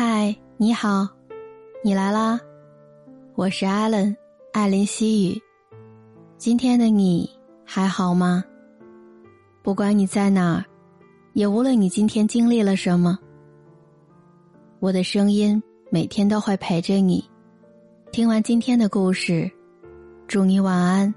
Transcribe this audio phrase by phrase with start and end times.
[0.00, 1.08] 嗨，你好，
[1.82, 2.38] 你来啦！
[3.34, 4.16] 我是艾伦，
[4.52, 5.42] 艾琳西语。
[6.36, 7.28] 今天的你
[7.64, 8.44] 还好吗？
[9.60, 10.64] 不管你在哪儿，
[11.32, 13.18] 也无论你今天经历了什么，
[14.78, 15.60] 我的声音
[15.90, 17.28] 每天都会陪着你。
[18.12, 19.50] 听完今天的故事，
[20.28, 21.12] 祝你晚安，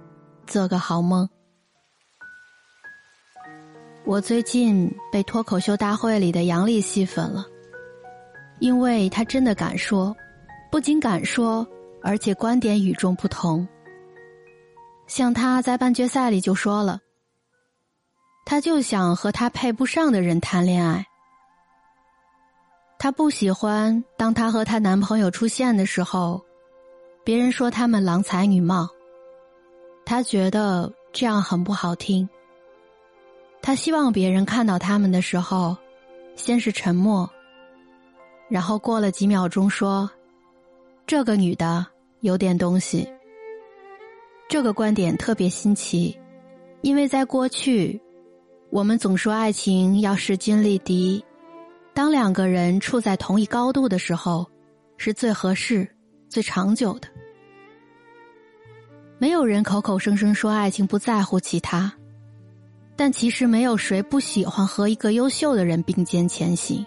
[0.48, 1.29] 做个好梦。
[4.05, 7.45] 我最近被脱口秀大会里的杨笠吸粉了。
[8.61, 10.15] 因为他真的敢说，
[10.71, 11.67] 不仅敢说，
[12.03, 13.67] 而且观点与众不同。
[15.07, 16.99] 像他在半决赛里就说了，
[18.45, 21.03] 他就想和他配不上的人谈恋爱。
[22.99, 26.39] 他不喜欢当他和她男朋友出现的时候，
[27.23, 28.88] 别人说他们郎才女貌，
[30.05, 32.30] 他觉得这样很不好听。
[33.59, 35.75] 他希望别人看到他们的时候，
[36.35, 37.27] 先是沉默。
[38.51, 40.11] 然后过了几秒钟，说
[41.07, 41.85] ：“这个女的
[42.19, 43.08] 有点东西。”
[44.49, 46.19] 这个观点特别新奇，
[46.81, 47.97] 因为在过去，
[48.69, 51.23] 我们总说爱情要势均力敌，
[51.93, 54.45] 当两个人处在同一高度的时候，
[54.97, 55.89] 是最合适、
[56.27, 57.08] 最长久的。
[59.17, 61.89] 没有人口口声声说爱情不在乎其他，
[62.97, 66.86] 但其实没有谁不喜欢和一个优秀的人并肩前行。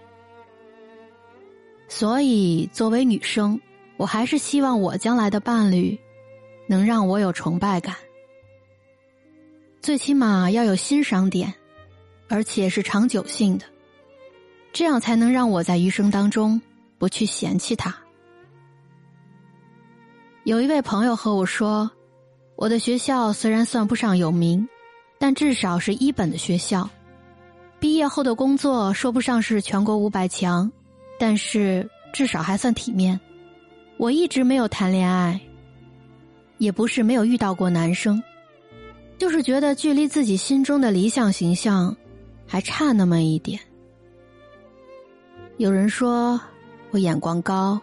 [1.96, 3.60] 所以，作为女生，
[3.96, 5.96] 我还是希望我将来的伴侣
[6.66, 7.94] 能让我有崇拜感，
[9.80, 11.54] 最起码要有欣赏点，
[12.28, 13.64] 而且是长久性的，
[14.72, 16.60] 这样才能让我在余生当中
[16.98, 17.96] 不去嫌弃他。
[20.42, 21.88] 有一位朋友和我说，
[22.56, 24.68] 我的学校虽然算不上有名，
[25.16, 26.90] 但至少是一本的学校，
[27.78, 30.68] 毕业后的工作说不上是全国五百强。
[31.18, 33.18] 但是至少还算体面。
[33.96, 35.40] 我一直没有谈恋爱，
[36.58, 38.20] 也不是没有遇到过男生，
[39.18, 41.96] 就是觉得距离自己心中的理想形象
[42.44, 43.58] 还差那么一点。
[45.58, 46.40] 有人说
[46.90, 47.80] 我眼光高、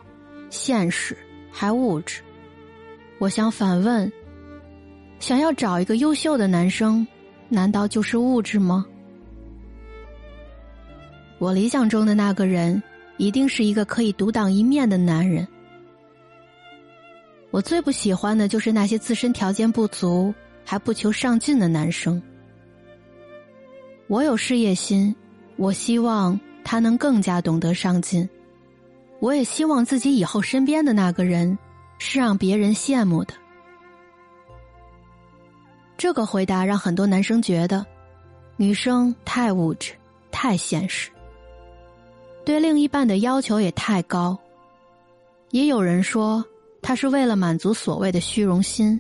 [0.50, 1.18] 现实
[1.50, 2.22] 还物质，
[3.18, 4.12] 我想反问：
[5.20, 7.08] 想要找一个优秀的男生，
[7.48, 8.86] 难道就是物质吗？
[11.40, 12.84] 我理想中的那个人。
[13.22, 15.48] 一定是一个可以独当一面的男人。
[17.52, 20.34] 我最不喜欢的就是那些自身条件不足
[20.66, 22.20] 还不求上进的男生。
[24.08, 25.16] 我有事业心，
[25.56, 28.28] 我希望他能更加懂得上进。
[29.20, 31.56] 我也希望自己以后身边的那个人
[32.00, 33.36] 是让别人羡慕的。
[35.96, 37.86] 这个回答让很多男生觉得，
[38.58, 39.94] 女生太物质，
[40.32, 41.12] 太现实。
[42.44, 44.38] 对另一半的要求也太高，
[45.52, 46.44] 也有人说
[46.82, 49.00] 他是为了满足所谓的虚荣心，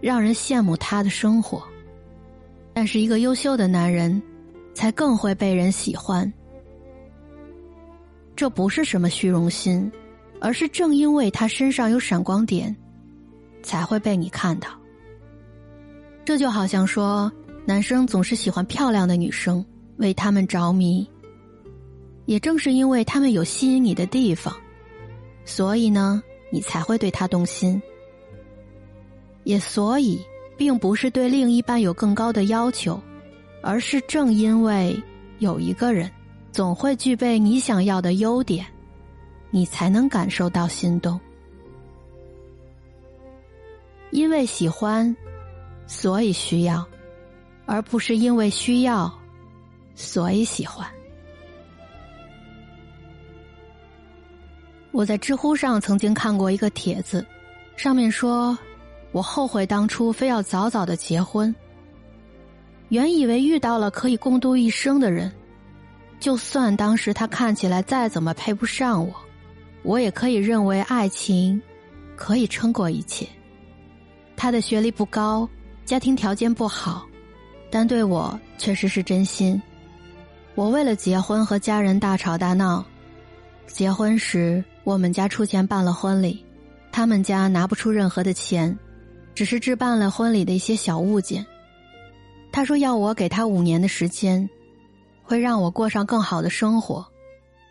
[0.00, 1.62] 让人羡慕他的生活。
[2.72, 4.22] 但是一个优秀的男人，
[4.74, 6.32] 才更会被人喜欢。
[8.34, 9.90] 这不是什么虚荣心，
[10.40, 12.74] 而是正因为他身上有闪光点，
[13.62, 14.68] 才会被你看到。
[16.24, 17.30] 这就好像说，
[17.66, 19.64] 男生总是喜欢漂亮的女生，
[19.96, 21.06] 为他们着迷。
[22.24, 24.54] 也正是因为他们有吸引你的地方，
[25.44, 27.80] 所以呢，你才会对他动心。
[29.44, 30.24] 也所以，
[30.56, 33.00] 并不是对另一半有更高的要求，
[33.60, 34.96] 而是正因为
[35.40, 36.08] 有一个人
[36.52, 38.64] 总会具备你想要的优点，
[39.50, 41.18] 你才能感受到心动。
[44.12, 45.16] 因为喜欢，
[45.86, 46.86] 所以需要，
[47.66, 49.12] 而不是因为需要，
[49.96, 50.88] 所以喜欢。
[54.92, 57.26] 我在知乎上曾经看过一个帖子，
[57.76, 58.56] 上面说
[59.10, 61.52] ：“我后悔当初非要早早的结婚。
[62.90, 65.32] 原以为遇到了可以共度一生的人，
[66.20, 69.14] 就算当时他看起来再怎么配不上我，
[69.82, 71.60] 我也可以认为爱情
[72.14, 73.26] 可以撑过一切。
[74.36, 75.48] 他的学历不高，
[75.86, 77.06] 家庭条件不好，
[77.70, 79.60] 但对我确实是真心。
[80.54, 82.84] 我为了结婚和家人大吵大闹，
[83.66, 86.44] 结婚时。”我们家出钱办了婚礼，
[86.90, 88.76] 他们家拿不出任何的钱，
[89.34, 91.46] 只是置办了婚礼的一些小物件。
[92.50, 94.48] 他说要我给他五年的时间，
[95.22, 97.06] 会让我过上更好的生活。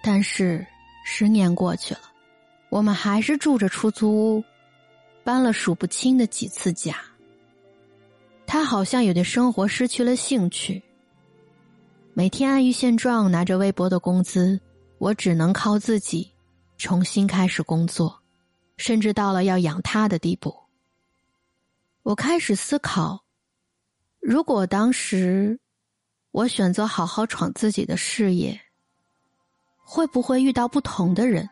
[0.02, 0.66] 但是
[1.06, 2.02] 十年过去了，
[2.69, 4.44] 我们还是住着出租屋，
[5.24, 6.96] 搬了数不清的几次家。
[8.48, 10.81] 他好像也对生活失去了兴趣，
[12.16, 14.60] 每天安于现状，拿着微薄的工资，
[14.98, 16.31] 我只能靠自己。
[16.81, 18.24] 重新开始工作，
[18.75, 20.51] 甚至到了要养他的地步。
[22.01, 23.24] 我开始思考，
[24.19, 25.60] 如果当时
[26.31, 28.60] 我选择好好闯自己的事业，
[29.86, 31.48] 会不会遇到不同的人，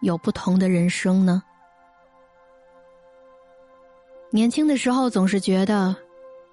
[0.00, 1.42] 有不同的人生呢？
[4.30, 5.94] 年轻的时候总是觉得，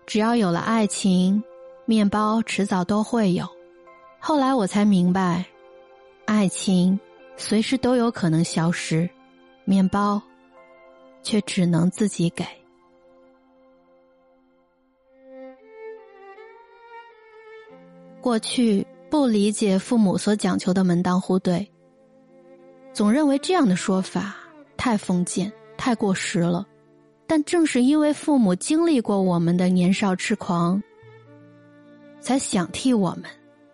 [0.06, 1.42] 只要有了爱情，
[1.86, 3.48] 面包迟早都会有。
[4.19, 5.46] 后来我才明白，
[6.25, 7.00] 爱情
[7.38, 9.10] 随时都有可能消失，
[9.66, 10.22] 面包
[11.22, 12.46] 却只能自己给。
[18.22, 21.70] 过去不理解父母所讲求的门当户对，
[22.92, 24.36] 总认为这样的说法
[24.76, 26.66] 太封建、太过时了。
[27.28, 30.82] 但正是因为父母经历过我们的年少痴狂，
[32.20, 33.24] 才想替我们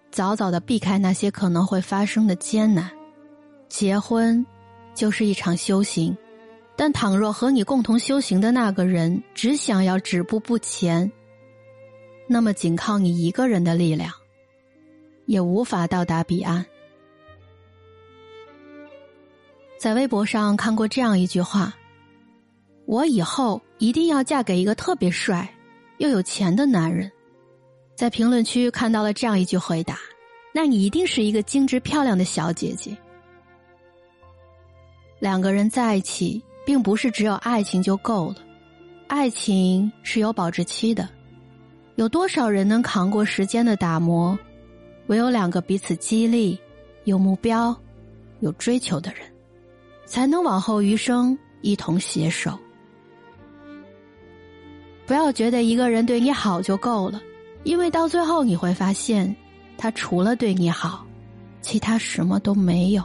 [0.09, 2.89] 早早的避开那些可能会发生的艰难。
[3.71, 4.45] 结婚
[4.93, 6.15] 就是一场修行，
[6.75, 11.09] 但倘若和你共同修行的那个人只想要止步不前，
[12.27, 14.11] 那么仅靠你一个人的力量。
[15.25, 16.65] 也无法到达彼岸。
[19.79, 21.73] 在微博上看过这样一句话
[22.85, 25.49] ：“我以后一定要嫁给一个特别帅
[25.99, 27.09] 又有钱的男人。”
[27.95, 29.97] 在评论区看到了这样一句回答
[30.53, 32.97] ：“那你一定是一个精致漂亮的小姐姐。”
[35.21, 38.37] 两个人在一起，并不是只有爱情就够了，
[39.05, 41.07] 爱情是有保质期的。
[41.93, 44.37] 有多少人能扛过时间的打磨？
[45.05, 46.59] 唯有两个彼此激励、
[47.03, 47.75] 有目标、
[48.39, 49.21] 有追求的人，
[50.07, 52.57] 才能往后余生一同携手。
[55.05, 57.21] 不要觉得一个人对你好就够了，
[57.63, 59.35] 因为到最后你会发现，
[59.77, 61.05] 他除了对你好，
[61.61, 63.03] 其他什么都没有。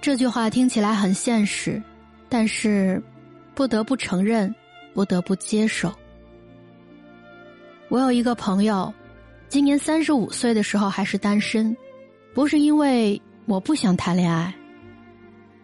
[0.00, 1.82] 这句话听起来很现实，
[2.28, 3.02] 但是
[3.54, 4.54] 不得不承认，
[4.94, 5.92] 不得不接受。
[7.88, 8.92] 我有一个朋友。
[9.50, 11.74] 今年三十五岁的时候还是单身，
[12.34, 14.54] 不是因为我不想谈恋爱，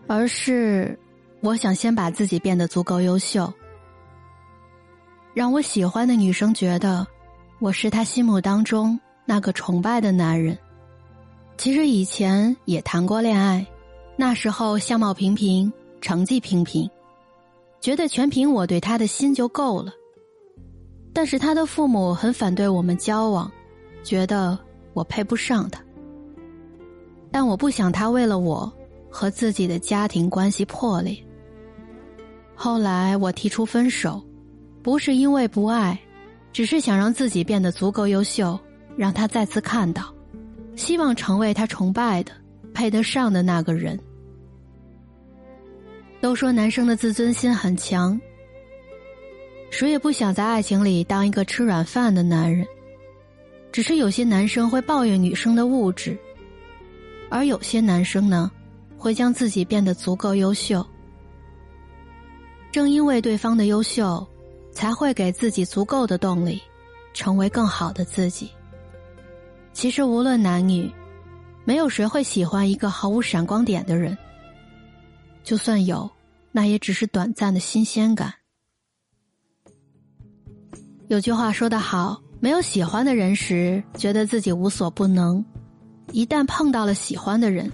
[0.06, 0.98] 而是
[1.40, 3.52] 我想先把自己变得足够优秀，
[5.34, 7.06] 让我喜欢的女生觉得
[7.58, 10.58] 我是她心目当中那个崇拜的男人。
[11.58, 13.66] 其实以前也谈过恋爱，
[14.16, 16.88] 那时候相貌平平，成绩平平，
[17.80, 19.92] 觉得全凭我对他的心就够了。
[21.12, 23.50] 但是他的父母很反对我们交往。
[24.02, 24.58] 觉得
[24.92, 25.82] 我配不上他，
[27.30, 28.70] 但我不想他为了我
[29.10, 31.16] 和自己的家庭关系破裂。
[32.54, 34.22] 后来我提出分手，
[34.82, 35.98] 不是因为不爱，
[36.52, 38.60] 只是想让自己变得足够优秀，
[38.94, 40.14] 让他再次看到，
[40.76, 42.32] 希望成为他崇拜的、
[42.74, 43.98] 配得上的那个人。
[46.20, 48.20] 都说男生的自尊心很强，
[49.70, 52.66] 谁也不想在爱情里当一个吃软饭的男人。
[53.70, 56.16] 只是有些男生会抱怨女生的物质，
[57.28, 58.50] 而有些男生呢，
[58.96, 60.86] 会将自己变得足够优秀。
[62.70, 64.26] 正因为对方的优秀，
[64.72, 66.62] 才会给自己足够的动力，
[67.12, 68.48] 成为更好的自己。
[69.72, 70.90] 其实无论男女，
[71.64, 74.16] 没有谁会喜欢一个毫无闪光点的人。
[75.42, 76.10] 就算有，
[76.52, 78.32] 那也只是短暂的新鲜感。
[81.08, 82.20] 有句话说得好。
[82.40, 85.42] 没有喜欢的人时，觉得自己无所不能；
[86.12, 87.72] 一旦碰到了喜欢的人，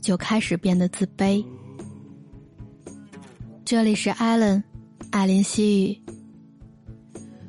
[0.00, 1.44] 就开始变得自卑。
[3.64, 4.60] 这里是艾伦，
[5.12, 6.02] 艾琳西语。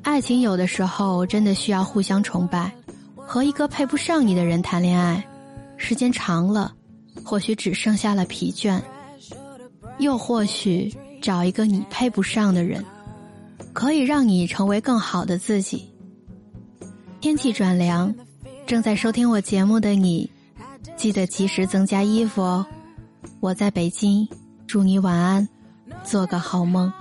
[0.02, 2.72] 爱情有的时候真的需要互相崇拜。
[3.16, 5.26] 和一个配不上你的人谈恋爱，
[5.78, 6.74] 时间长了，
[7.24, 8.78] 或许只剩下了疲倦；
[9.98, 12.84] 又或许找一个你配不上的人，
[13.72, 15.88] 可以让你成为更好的自己。
[17.20, 18.14] 天气转凉，
[18.66, 20.30] 正在收听我节目的你，
[20.96, 22.66] 记得及时增加衣服哦。
[23.40, 24.28] 我在北京，
[24.66, 25.48] 祝你晚安，
[26.04, 26.92] 做个好梦。